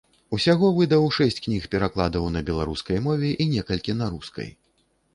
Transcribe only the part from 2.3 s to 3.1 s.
на беларускай